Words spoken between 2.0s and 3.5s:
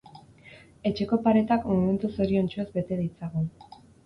zoriontsuez bete ditzagun.